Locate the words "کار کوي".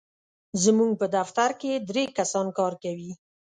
2.57-3.11